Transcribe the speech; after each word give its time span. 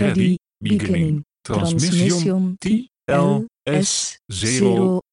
Ready, 0.00 0.38
beginning. 0.60 1.22
Transmission 1.44 2.58
TLS 2.58 4.18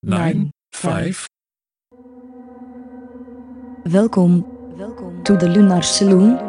095. 0.04 1.28
Welkom 3.86 4.44
to 5.24 5.38
the 5.38 5.48
Lunar 5.50 5.84
Saloon. 5.84 6.40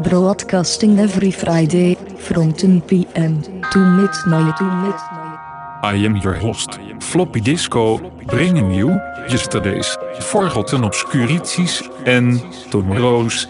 Broadcasting 0.00 0.98
every 0.98 1.30
Friday 1.30 1.94
from 2.18 2.52
10 2.52 2.82
p.m. 2.82 3.40
to 3.40 3.78
midnight. 3.78 4.56
To 4.58 4.64
midnight. 4.64 5.38
I 5.84 5.94
am 6.04 6.16
your 6.16 6.34
host, 6.34 6.78
Floppy 7.00 7.40
Disco, 7.40 7.98
bringing 8.26 8.72
you 8.72 8.90
yesterday's 9.30 9.96
forgotten 10.20 10.84
obscurities 10.84 11.82
and 12.04 12.40
tomorrow's 12.70 13.46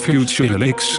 future 0.00 0.56
licks. 0.56 0.98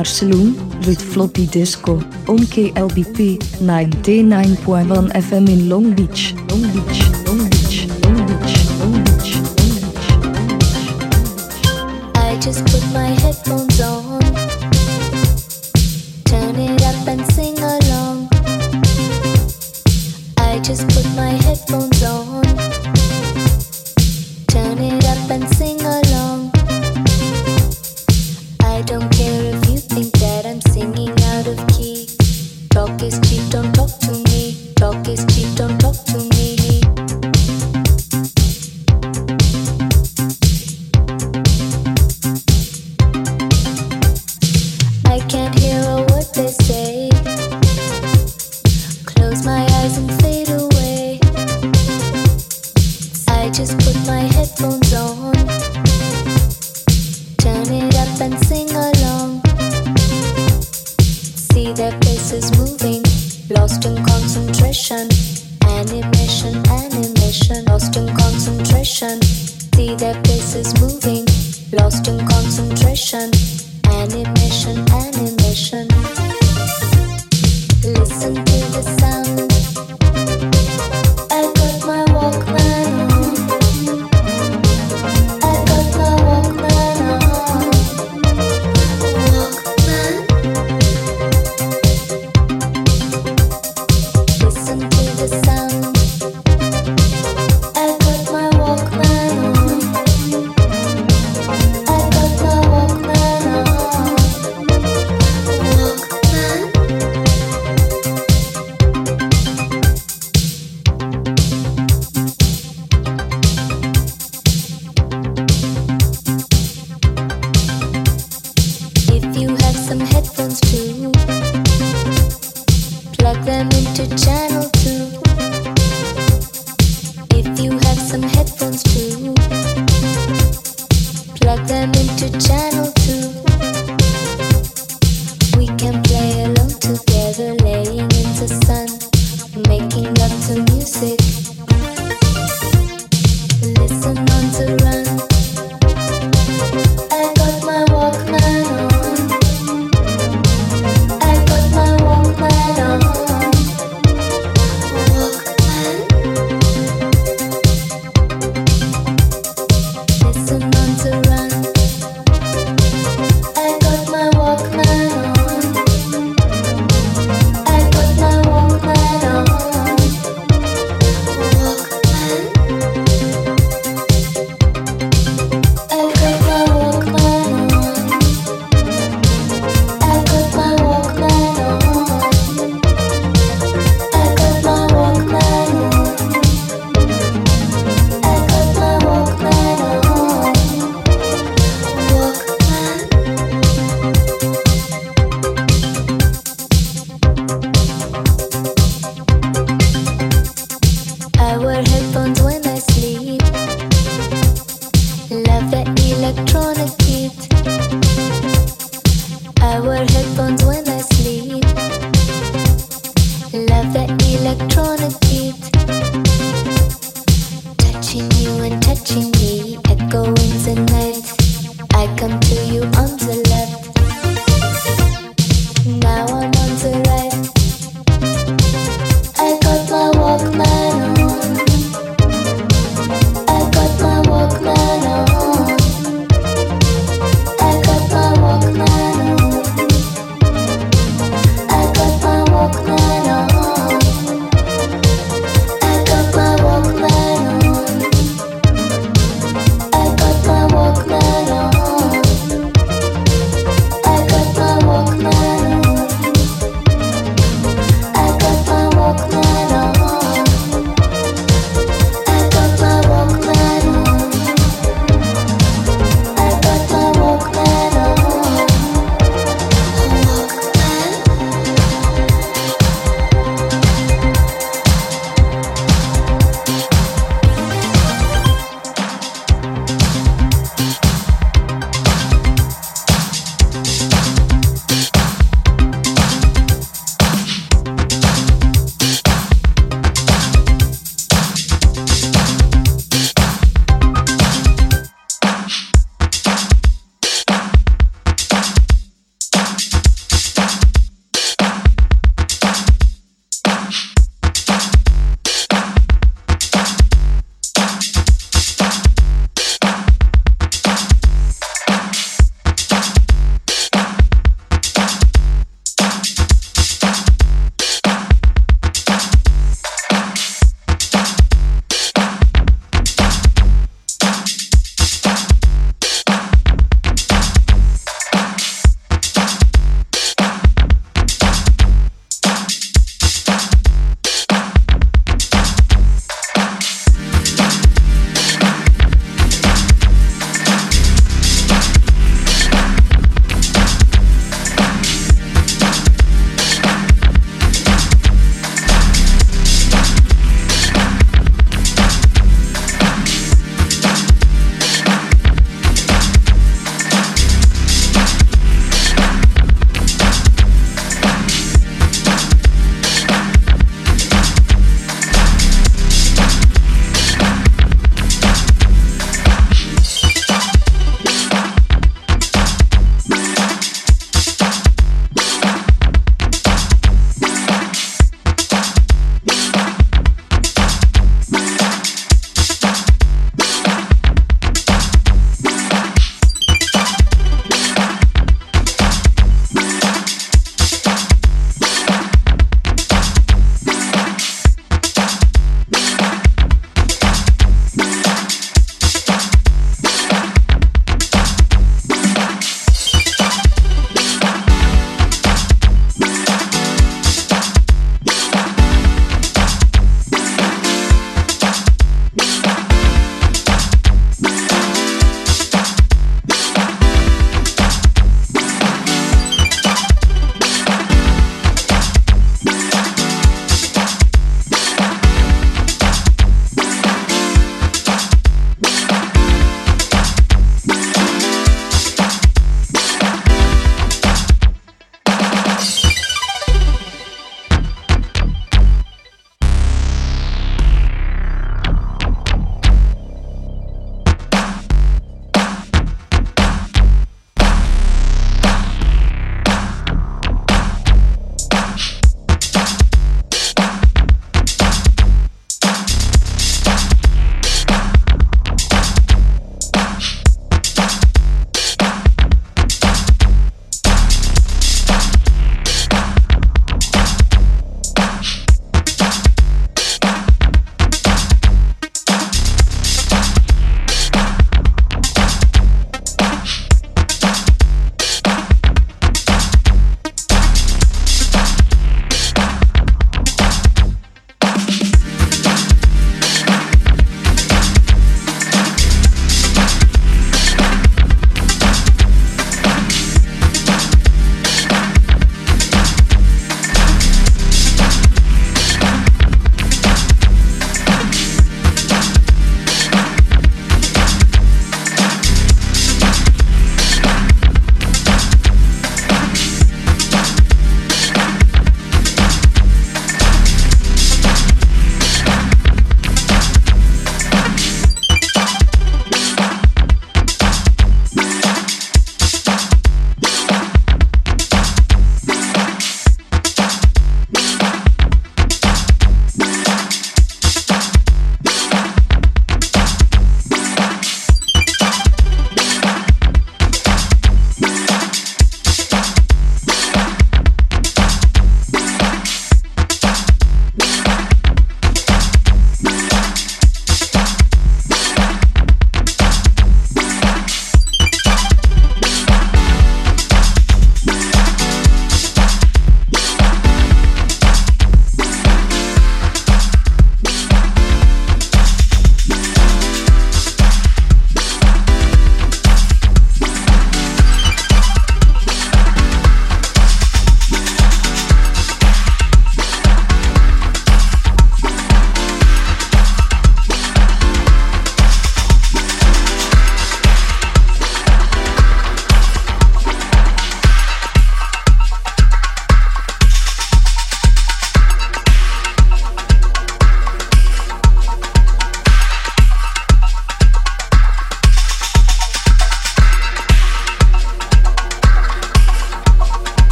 Barcelona, 0.00 0.56
with 0.86 0.98
Floppy 1.12 1.46
Disco, 1.46 1.96
on 2.26 2.38
KLBP 2.48 3.36
99.1 3.60 5.12
FM 5.12 5.50
in 5.50 5.68
Long 5.68 5.92
Beach. 5.92 6.39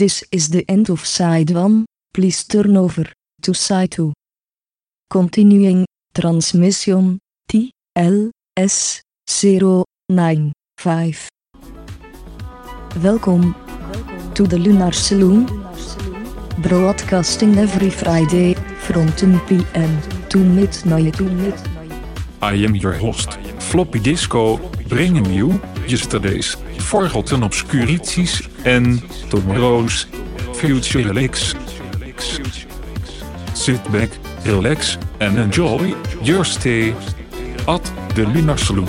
This 0.00 0.24
is 0.32 0.48
the 0.48 0.64
end 0.66 0.88
of 0.88 1.04
side 1.04 1.50
1. 1.50 1.84
Please 2.14 2.42
turn 2.44 2.78
over 2.78 3.04
to 3.42 3.52
side 3.52 3.90
2. 3.90 4.14
Continuing 5.10 5.84
transmission 6.14 7.18
T 7.46 7.70
L 7.94 8.30
S 8.56 9.02
095. 9.28 11.28
Welkom 13.02 13.54
to 14.34 14.46
the 14.46 14.56
Lunar 14.56 14.92
Saloon. 14.92 15.44
Broadcasting 16.62 17.58
every 17.58 17.90
Friday 17.90 18.54
from 18.88 19.12
10 19.12 19.38
p.m. 19.40 20.00
to 20.30 20.38
midnight. 20.38 21.12
To 21.16 21.24
midnight. 21.24 21.68
I 22.40 22.54
am 22.54 22.74
your 22.74 22.94
host, 22.94 23.32
Floppy 23.68 23.98
Disco, 23.98 24.56
bringing 24.88 25.26
you 25.26 25.60
yesterday's 25.86 26.56
forgotten 26.80 27.42
obscurities 27.42 28.42
en 28.64 29.00
tomorrow's 29.28 30.06
future 30.52 31.02
relax. 31.02 31.54
Sit 33.54 33.80
back, 33.92 34.10
relax 34.44 34.98
and 35.20 35.38
enjoy 35.38 35.94
your 36.22 36.44
stay 36.44 36.94
at 37.66 37.82
the 38.14 38.24
Lunar 38.26 38.58
Saloon. 38.58 38.88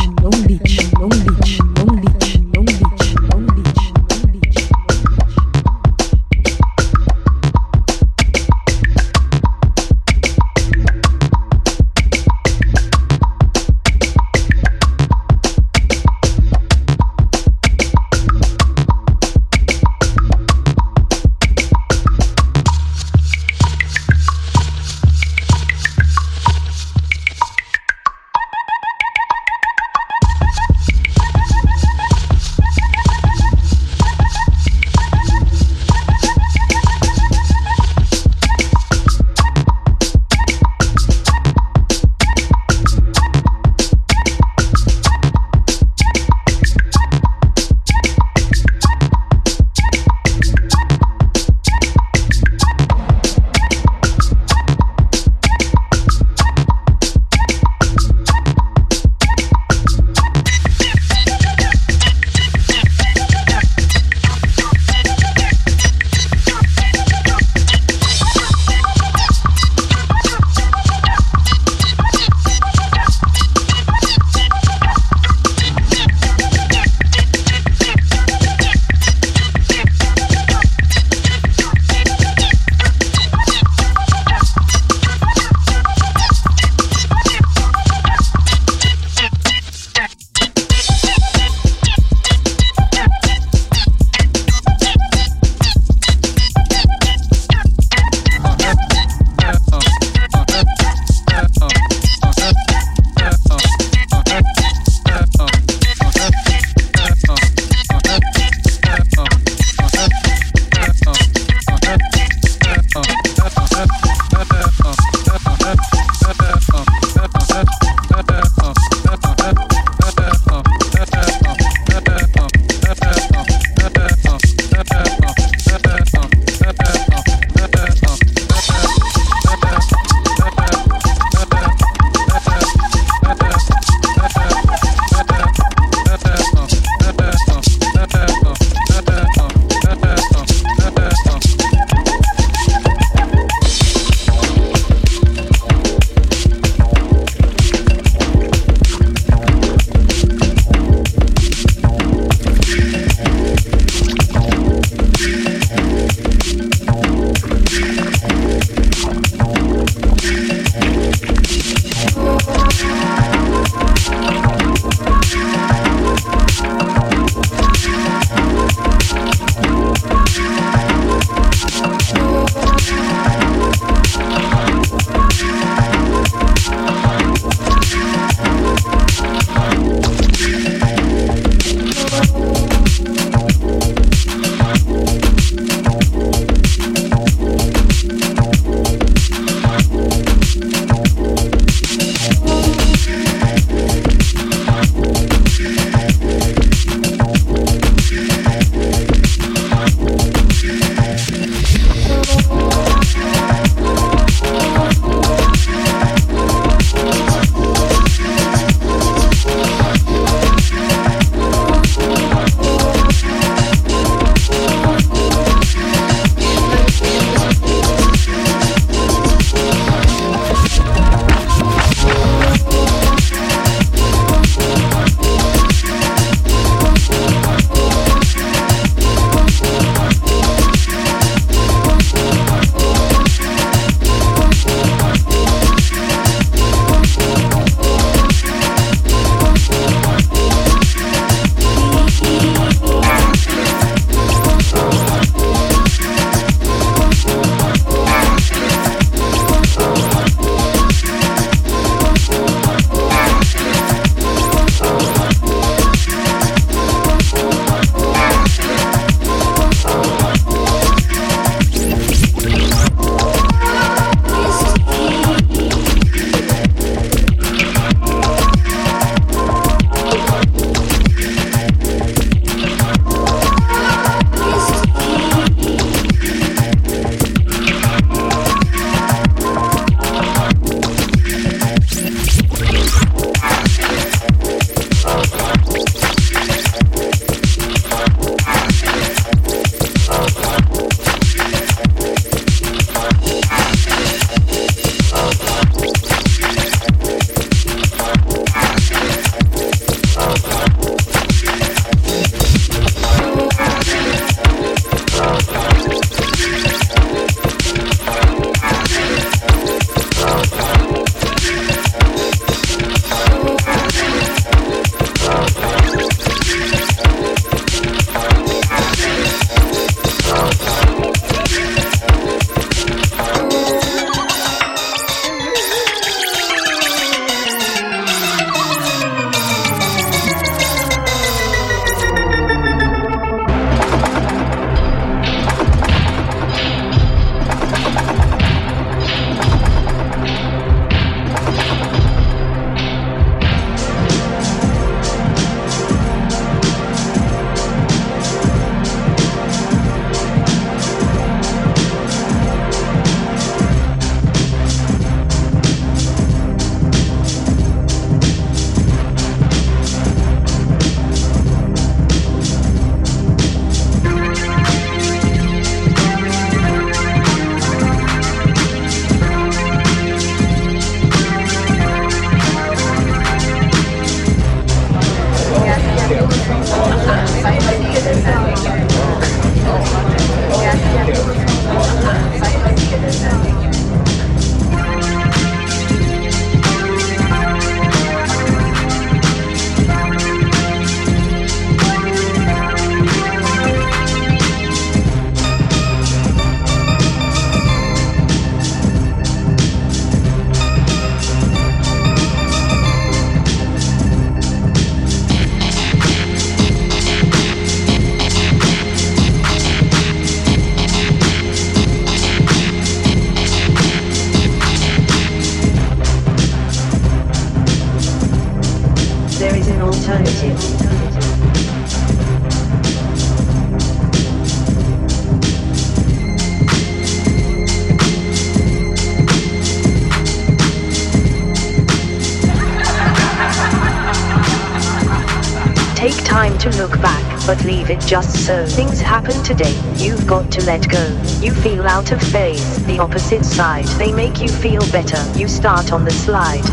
it 437.91 437.99
just 438.07 438.45
so. 438.45 438.65
Things 438.65 439.01
happen 439.01 439.43
today, 439.43 439.77
you've 439.95 440.25
got 440.25 440.49
to 440.51 440.63
let 440.65 440.89
go. 440.89 441.03
You 441.41 441.53
feel 441.53 441.85
out 441.85 442.11
of 442.13 442.21
phase, 442.21 442.83
the 442.85 442.99
opposite 442.99 443.43
side. 443.43 443.85
They 443.99 444.13
make 444.13 444.39
you 444.41 444.47
feel 444.47 444.81
better, 444.91 445.21
you 445.37 445.47
start 445.47 445.91
on 445.91 446.05
the 446.05 446.11
slide. 446.11 446.63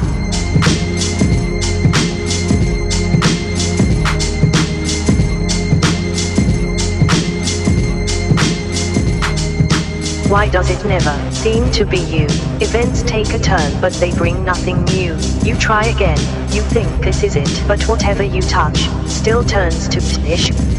Why 10.30 10.48
does 10.48 10.70
it 10.70 10.84
never 10.86 11.32
seem 11.32 11.70
to 11.72 11.84
be 11.84 11.98
you? 11.98 12.26
Events 12.60 13.02
take 13.02 13.32
a 13.32 13.38
turn, 13.38 13.80
but 13.80 13.92
they 13.94 14.12
bring 14.12 14.44
nothing 14.44 14.84
new. 14.84 15.16
You 15.42 15.56
try 15.56 15.86
again, 15.86 16.18
you 16.52 16.62
think 16.62 16.88
this 17.02 17.24
is 17.24 17.34
it, 17.34 17.64
but 17.66 17.82
whatever 17.88 18.22
you 18.22 18.42
touch 18.42 18.88
still 19.08 19.42
turns 19.42 19.88
to 19.88 20.00
fish. 20.00 20.77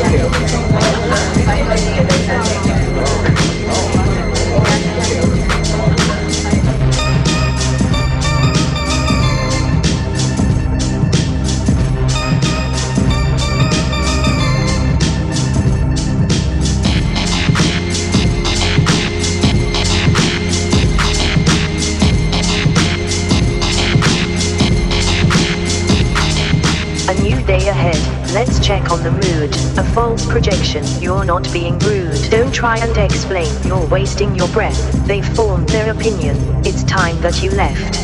A 0.00 0.04
projection. 30.28 30.84
You're 31.00 31.24
not 31.24 31.50
being 31.52 31.78
rude. 31.80 32.30
Don't 32.30 32.52
try 32.52 32.78
and 32.78 32.96
explain. 32.96 33.50
You're 33.64 33.86
wasting 33.86 34.34
your 34.34 34.48
breath. 34.48 35.06
They've 35.06 35.26
formed 35.34 35.68
their 35.70 35.90
opinion. 35.90 36.36
It's 36.64 36.84
time 36.84 37.20
that 37.22 37.42
you 37.42 37.50
left. 37.50 37.96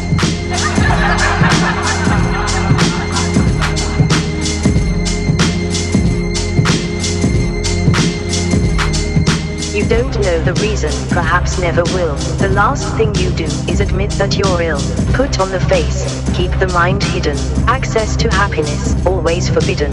You 9.75 9.85
don't 9.89 10.15
know 10.21 10.41
the 10.43 10.55
reason, 10.63 10.93
perhaps 11.11 11.59
never 11.59 11.83
will. 11.95 12.15
The 12.39 12.49
last 12.49 12.97
thing 12.97 13.15
you 13.17 13.31
do 13.31 13.45
is 13.69 13.81
admit 13.81 14.11
that 14.13 14.37
you're 14.39 14.63
ill. 14.63 14.81
Put 15.15 15.41
on 15.41 15.51
the 15.51 15.61
face, 15.61 16.05
keep 16.35 16.53
the 16.59 16.69
mind 16.69 17.03
hidden. 17.03 17.37
Access 17.69 18.17
to 18.17 18.31
happiness, 18.31 18.95
always 19.05 19.49
forbidden. 19.49 19.93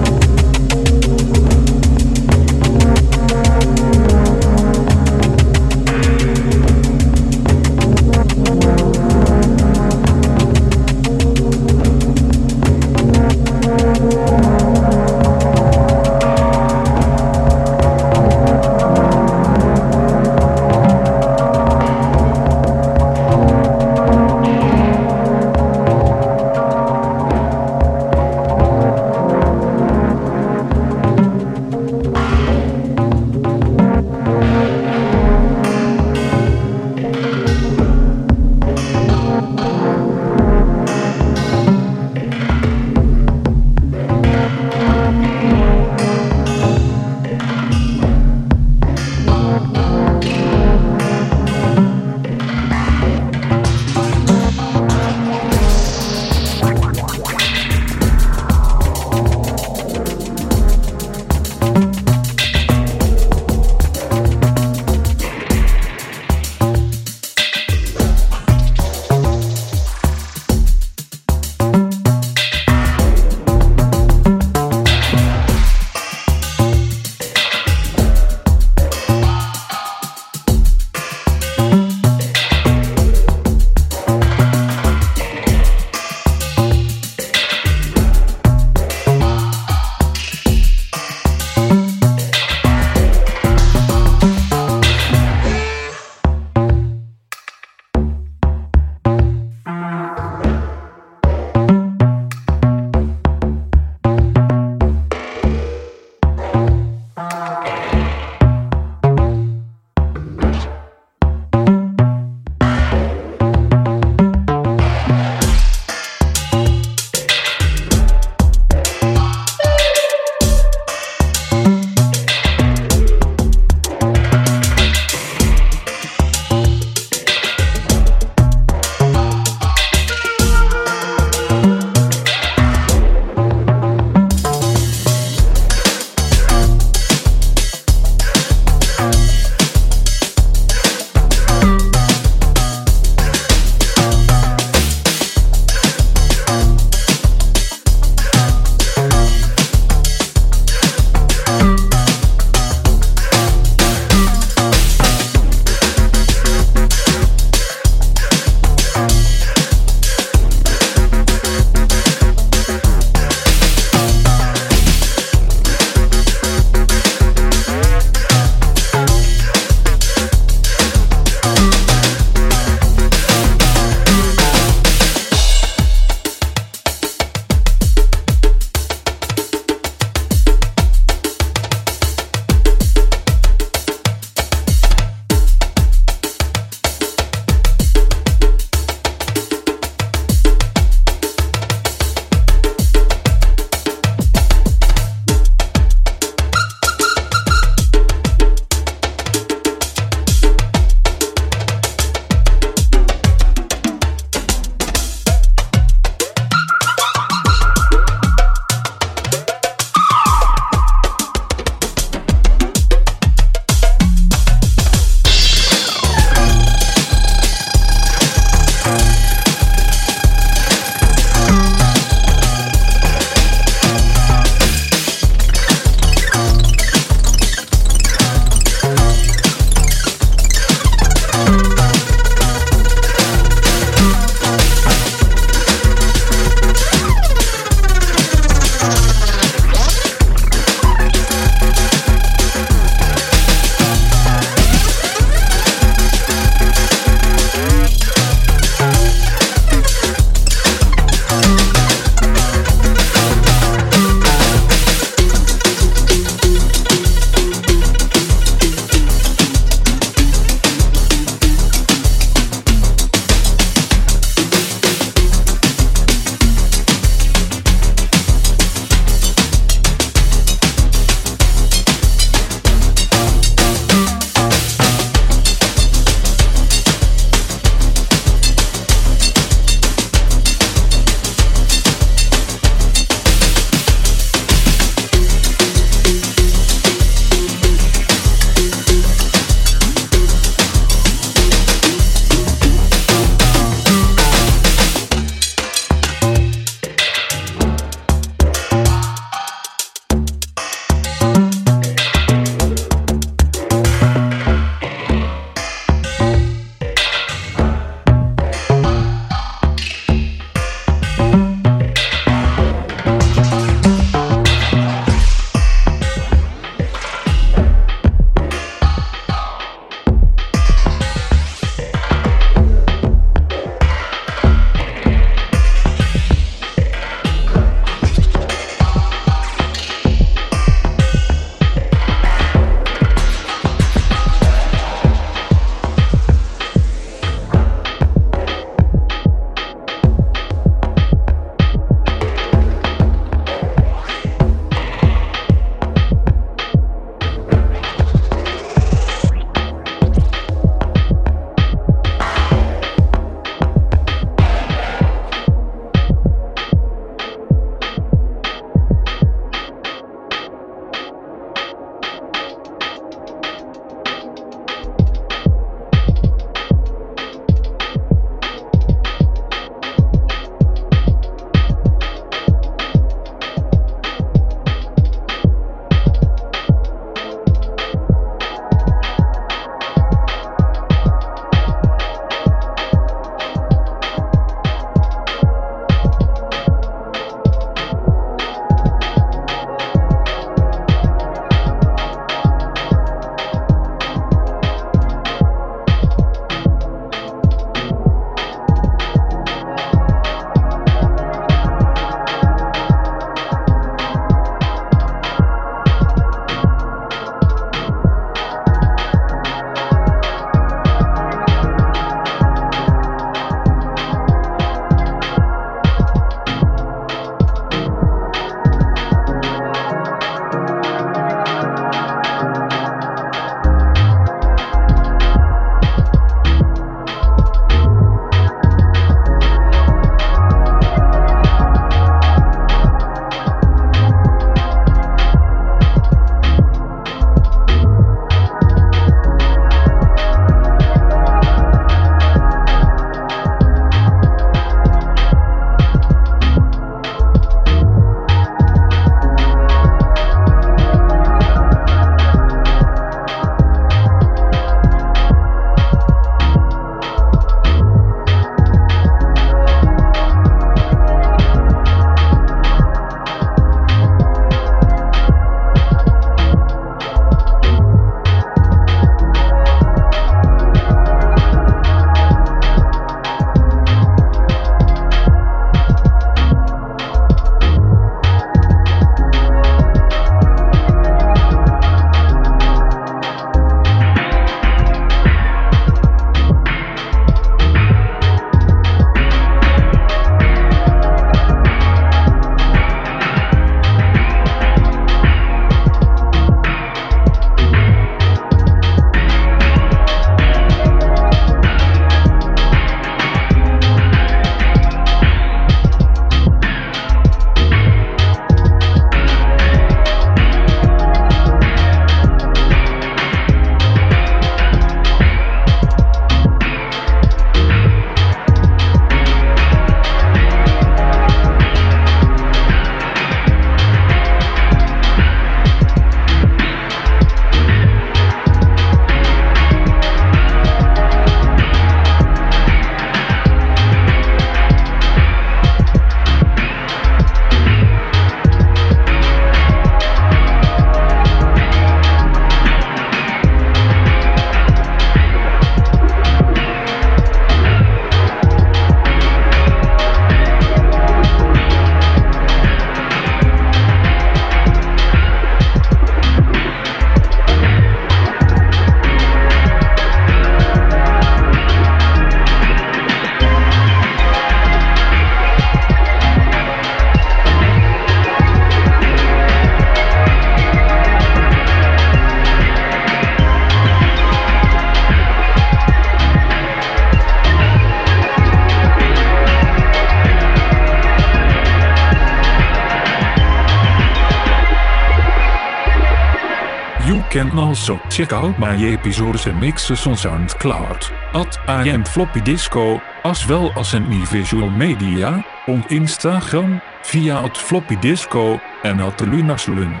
also 587.68 588.00
check 588.08 588.32
out 588.32 588.58
my 588.58 588.74
episodes 588.76 589.46
and 589.46 589.60
mixes 589.60 590.06
on 590.06 590.14
SoundCloud, 590.14 591.12
at 591.34 591.58
I 591.68 591.88
am 591.88 592.02
Floppy 592.04 592.40
Disco, 592.40 593.00
as 593.24 593.46
well 593.46 593.70
as 593.76 593.92
in 593.94 594.04
visual 594.26 594.70
media, 594.70 595.44
on 595.66 595.82
Instagram, 595.90 596.80
via 597.12 597.44
at 597.44 597.56
Floppy 597.56 597.96
Disco, 597.96 598.58
en 598.84 599.00
at 599.00 599.18
Lunaslun. 599.18 600.00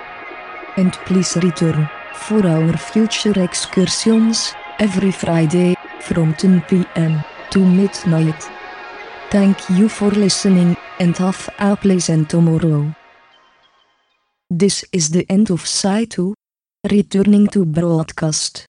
And 0.76 0.92
please 1.04 1.36
return 1.36 1.88
for 2.14 2.46
our 2.46 2.76
future 2.78 3.38
excursions 3.42 4.54
every 4.78 5.12
Friday 5.12 5.74
from 6.00 6.34
10 6.34 6.62
p.m. 6.68 7.22
to 7.50 7.58
midnight. 7.58 8.50
Thank 9.30 9.58
you 9.68 9.88
for 9.90 10.10
listening 10.10 10.76
and 10.98 11.16
have 11.18 11.50
a 11.58 11.76
pleasant 11.76 12.30
tomorrow. 12.30 12.94
This 14.50 14.84
is 14.92 15.10
the 15.10 15.26
end 15.28 15.50
of 15.50 15.66
Side 15.66 16.10
2. 16.12 16.37
Returning 16.84 17.48
to 17.48 17.64
broadcast. 17.64 18.67